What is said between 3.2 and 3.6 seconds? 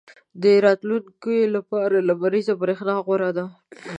ده.